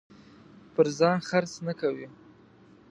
پر 0.73 0.85
ځان 0.97 1.17
خرڅ 1.29 1.53
نه 1.67 1.73
کوي. 1.79 2.07